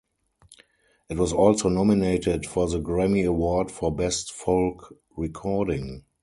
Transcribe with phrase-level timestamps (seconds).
[1.09, 6.05] It was also nominated for the Grammy Award for Best Folk Recording.